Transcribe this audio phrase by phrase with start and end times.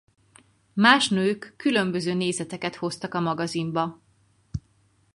[0.73, 4.01] Más nők különböző nézeteket hoztak a magazinba.